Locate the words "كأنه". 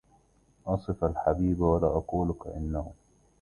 2.33-2.91